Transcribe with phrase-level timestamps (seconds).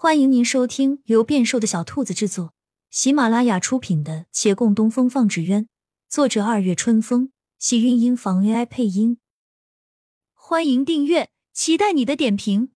[0.00, 2.54] 欢迎您收听由变瘦的小兔子制作、
[2.88, 5.64] 喜马拉雅出品的《且共东风放纸鸢》，
[6.08, 9.18] 作者二月春风，喜韵音房 AI 配音。
[10.34, 12.70] 欢迎订阅，期待你的点评。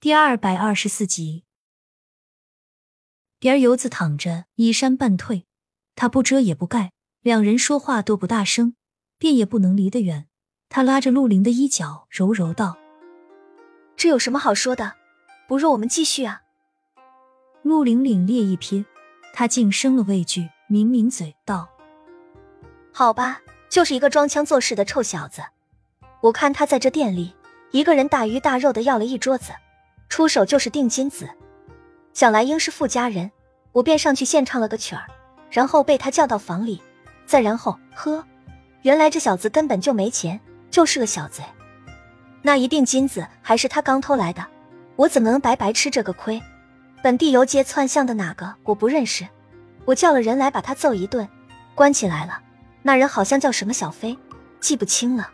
[0.00, 1.44] 第二百二十四集，
[3.38, 5.46] 点儿游子躺着，衣衫半退，
[5.94, 8.74] 他不遮也不盖，两人说话都不大声，
[9.18, 10.26] 便也不能离得远。
[10.68, 12.76] 他拉着陆林的衣角，柔柔道。
[13.96, 14.92] 这有什么好说的？
[15.48, 16.42] 不如我们继续啊！
[17.62, 18.84] 陆凌凛冽一瞥，
[19.32, 21.68] 他竟生了畏惧，抿抿嘴道
[22.92, 23.40] ：“好吧，
[23.70, 25.42] 就是一个装腔作势的臭小子。
[26.20, 27.34] 我看他在这店里，
[27.70, 29.52] 一个人大鱼大肉的要了一桌子，
[30.10, 31.28] 出手就是定金子。
[32.12, 33.30] 想来应是富家人，
[33.72, 35.06] 我便上去献唱了个曲儿，
[35.50, 36.82] 然后被他叫到房里，
[37.24, 38.22] 再然后，呵，
[38.82, 40.38] 原来这小子根本就没钱，
[40.70, 41.42] 就是个小贼。”
[42.46, 44.46] 那一锭金子还是他刚偷来的，
[44.94, 46.40] 我怎么能白白吃这个亏？
[47.02, 49.26] 本地游街窜巷的哪个我不认识？
[49.84, 51.28] 我叫了人来把他揍一顿，
[51.74, 52.40] 关起来了。
[52.84, 54.16] 那人好像叫什么小飞，
[54.60, 55.28] 记不清了。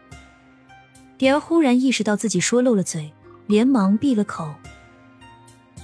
[1.19, 3.12] 蝶儿忽然意识到自己说漏了嘴，
[3.47, 4.48] 连忙闭了口。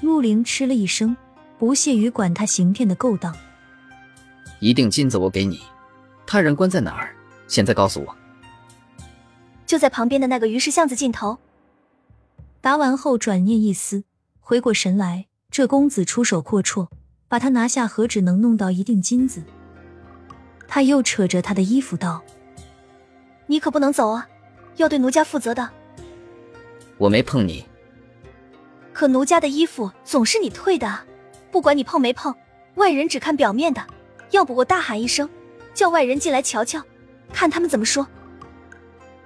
[0.01, 1.15] 陆凌吃了一声，
[1.59, 3.37] 不屑于管他行骗的勾当。
[4.61, 5.61] 一锭金子我给你，
[6.27, 7.15] 他人关在哪儿？
[7.47, 8.17] 现在告诉我。
[9.69, 11.39] 就在旁边的那个鱼市巷子尽头。
[12.63, 14.03] 答完后，转念一思，
[14.41, 16.89] 回过神来，这公子出手阔绰，
[17.29, 19.43] 把他拿下，何止能弄到一锭金子？
[20.67, 22.23] 他又扯着他的衣服道
[23.47, 24.27] ：“你可不能走啊，
[24.77, 25.69] 要对奴家负责的。”
[26.97, 27.67] 我没碰你。
[28.95, 30.99] 可奴家的衣服总是你退的，
[31.51, 32.35] 不管你碰没碰，
[32.77, 33.87] 外人只看表面的。
[34.31, 35.29] 要不我大喊一声，
[35.75, 36.83] 叫外人进来瞧瞧，
[37.35, 38.07] 看他们怎么说。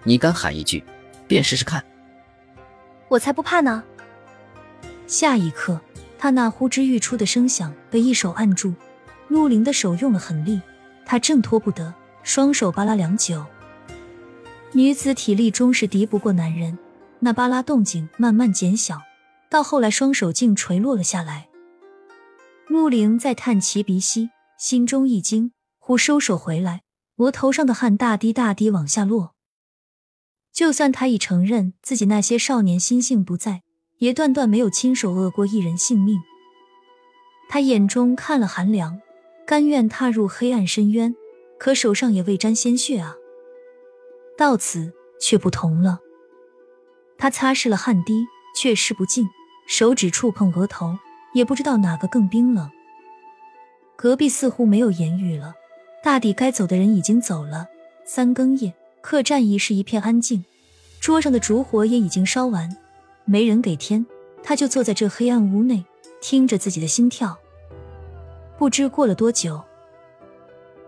[0.05, 0.83] 你敢喊一句，
[1.27, 1.84] 便试试看。
[3.08, 3.84] 我才不怕呢！
[5.06, 5.81] 下一刻，
[6.19, 8.75] 他那呼之欲出的声响被一手按住，
[9.28, 10.61] 陆林的手用了狠力，
[11.05, 11.92] 他挣脱不得，
[12.23, 13.45] 双手扒拉良久。
[14.73, 16.79] 女子体力终是敌不过男人，
[17.18, 19.02] 那扒拉动静慢慢减小，
[19.51, 21.48] 到后来双手竟垂落了下来。
[22.68, 26.80] 陆林在叹其鼻息，心中一惊，忽收手回来，
[27.17, 29.35] 额头上的汗大滴大滴往下落。
[30.52, 33.63] 就算他已承认自己那些少年心性不在，
[33.98, 36.20] 也断断没有亲手恶过一人性命。
[37.48, 39.01] 他眼中看了寒凉，
[39.46, 41.14] 甘愿踏入黑暗深渊，
[41.58, 43.17] 可手上也未沾鲜血啊。
[44.36, 46.01] 到此却不同了，
[47.17, 48.27] 他擦拭了汗滴，
[48.57, 49.27] 却湿不尽，
[49.67, 50.98] 手指触碰额头，
[51.33, 52.70] 也不知道哪个更冰冷。
[53.96, 55.55] 隔壁似乎没有言语了，
[56.02, 57.68] 大抵该走的人已经走了。
[58.05, 58.74] 三更夜。
[59.02, 60.45] 客栈已是一片安静，
[61.01, 62.74] 桌上的烛火也已经烧完，
[63.24, 64.07] 没人给添，
[64.42, 65.85] 他就坐在这黑暗屋内，
[66.20, 67.36] 听着自己的心跳。
[68.57, 69.61] 不知过了多久，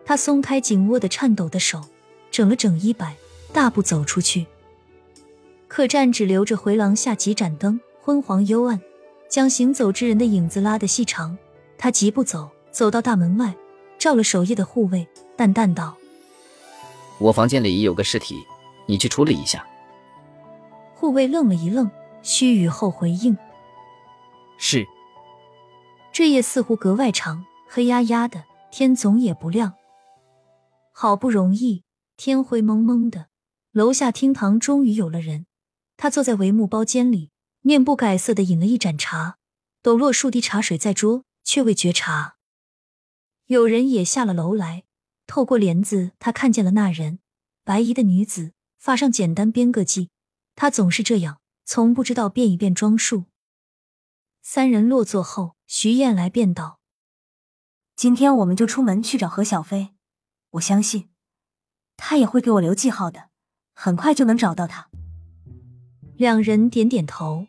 [0.06, 1.82] 他松开紧握的颤抖的手，
[2.30, 3.16] 整了整衣摆，
[3.52, 4.46] 大步走出去。
[5.66, 8.80] 客栈只留着回廊下几盏灯，昏黄幽暗，
[9.28, 11.36] 将行走之人的影子拉得细长。
[11.76, 13.56] 他疾步走，走到大门外，
[13.98, 15.96] 照了守夜的护卫，淡淡道。
[17.24, 18.46] 我房间里有个尸体，
[18.84, 19.66] 你去处理一下。
[20.94, 21.90] 护卫愣了一愣，
[22.22, 23.34] 须臾后回应
[24.60, 24.86] ：“是。”
[26.12, 29.72] 这夜似乎格外长，黑压压的，天总也不亮。
[30.92, 31.82] 好不容易
[32.18, 33.28] 天灰蒙蒙的，
[33.72, 35.46] 楼下厅堂终于有了人。
[35.96, 37.30] 他坐在帷幕包间里，
[37.62, 39.38] 面不改色的饮了一盏茶，
[39.80, 42.36] 抖落数滴茶水在桌，却未觉察
[43.46, 44.84] 有人也下了楼来。
[45.26, 47.18] 透过帘子，他看见了那人，
[47.64, 50.08] 白衣的女子，发上简单编个髻。
[50.56, 53.24] 她总是这样，从不知道变一变装束。
[54.42, 56.78] 三人落座后，徐燕来便道
[57.96, 59.94] ：“今天我们就出门去找何小飞，
[60.50, 61.08] 我相信
[61.96, 63.30] 他也会给我留记号的，
[63.74, 64.88] 很快就能找到他。”
[66.16, 67.48] 两人点点头。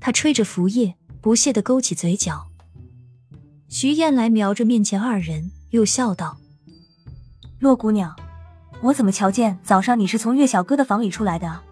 [0.00, 2.48] 他吹着拂叶，不屑的勾起嘴角。
[3.68, 6.38] 徐燕来瞄着面前二人，又笑道。
[7.66, 8.14] 洛姑娘，
[8.80, 11.62] 我怎么瞧见早上你是从岳小哥的房里出来的？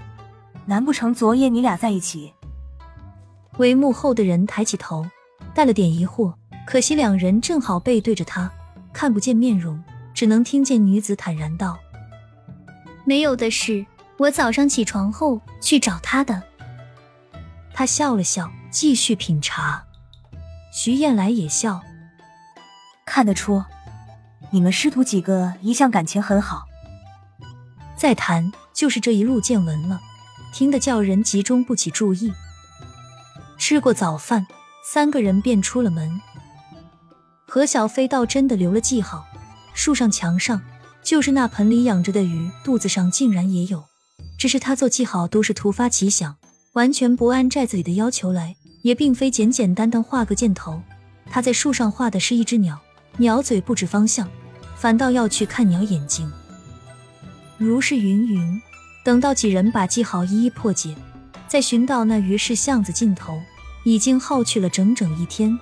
[0.67, 2.35] 难不成昨夜你俩在一起？
[3.59, 5.07] 帷幕后的人抬起头，
[5.55, 6.35] 带了点疑惑。
[6.67, 8.51] 可惜两人正好背对着他，
[8.93, 9.81] 看不见面容，
[10.13, 11.79] 只能听见女子坦然道
[13.07, 13.87] ：“没有的事，
[14.17, 16.43] 我早上起床后去找他的。”
[17.73, 19.85] 他笑了笑，继续品茶。
[20.73, 21.81] 徐燕来也笑，
[23.07, 23.63] 看得出。
[24.55, 26.63] 你们师徒几个一向感情很好，
[27.97, 30.01] 再谈就是这一路见闻了。
[30.53, 32.33] 听得叫人集中不起注意。
[33.59, 34.47] 吃过早饭，
[34.85, 36.21] 三个人便出了门。
[37.49, 39.27] 何小飞倒真的留了记号，
[39.75, 40.63] 树上、墙上，
[41.03, 43.83] 就是那盆里养着的鱼，肚子上竟然也有。
[44.39, 46.37] 只是他做记号都是突发奇想，
[46.75, 50.81] 完全不按寨子里的要求来，也并非简简单单画个箭头。
[51.29, 52.79] 他在树上画的是一只鸟，
[53.17, 54.31] 鸟嘴不指方向，
[54.85, 56.31] 反倒要去看鸟眼睛。
[57.57, 58.61] 如是云云，
[59.03, 60.95] 等到几人把记号一一破解，
[61.49, 63.41] 再寻到那鱼市巷子尽头，
[63.87, 65.59] 已经耗去了整整一天。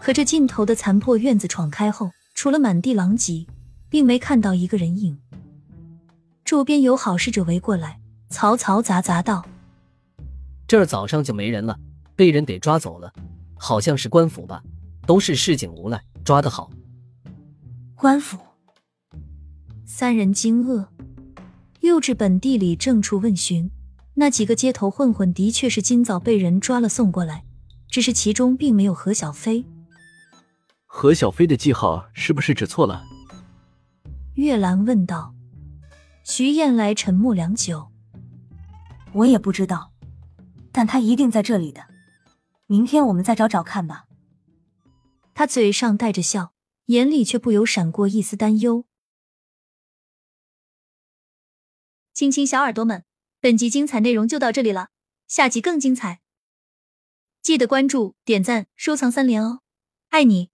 [0.00, 3.46] 可这尽头的残破院子闯开后，除了满地狼藉，
[3.88, 5.16] 并没看到一个人影。
[6.44, 8.00] 周边有好事者围过来，
[8.32, 9.44] 嘈嘈杂杂道
[10.66, 11.78] ：“这儿早上就没人了，
[12.16, 13.12] 被人给抓走了，
[13.54, 14.60] 好像是官府吧？
[15.06, 16.68] 都是市井无赖，抓得好。”
[18.02, 18.36] 官府。
[19.86, 20.88] 三人惊愕，
[21.82, 23.70] 又至本地里正处问询，
[24.14, 27.44] 那几个街头混混的确是今早被人抓了送过来，
[27.88, 29.64] 只是其中并没有何小飞。
[30.84, 33.04] 何小飞的记号是不是指错了？
[34.34, 35.32] 月兰问道。
[36.24, 37.92] 徐燕来沉默良久，
[39.12, 39.92] 我也不知道，
[40.72, 41.82] 但他一定在这里的。
[42.66, 44.06] 明天我们再找找看吧。
[45.34, 46.52] 他嘴上带着笑，
[46.92, 48.84] 眼里却不由闪过一丝担忧。
[52.12, 53.04] 亲亲小耳朵们，
[53.40, 54.90] 本集精彩内容就到这里了，
[55.26, 56.20] 下集更精彩，
[57.40, 59.62] 记得关注、点赞、收藏三连哦，
[60.10, 60.51] 爱你！